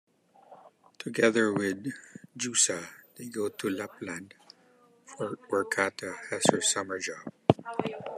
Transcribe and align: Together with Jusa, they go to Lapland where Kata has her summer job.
Together 0.97 1.53
with 1.53 1.85
Jusa, 2.35 2.87
they 3.17 3.27
go 3.29 3.49
to 3.49 3.69
Lapland 3.69 4.33
where 5.49 5.63
Kata 5.63 6.15
has 6.31 6.41
her 6.51 6.59
summer 6.59 6.97
job. 6.97 7.21